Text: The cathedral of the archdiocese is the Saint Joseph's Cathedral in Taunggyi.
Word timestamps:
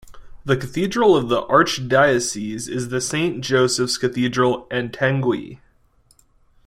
The 0.45 0.57
cathedral 0.57 1.15
of 1.15 1.29
the 1.29 1.43
archdiocese 1.43 2.67
is 2.67 2.89
the 2.89 2.99
Saint 2.99 3.41
Joseph's 3.43 3.99
Cathedral 3.99 4.67
in 4.71 4.89
Taunggyi. 4.89 5.59